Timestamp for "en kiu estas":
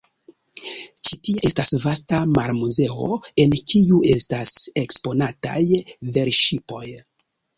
3.45-4.55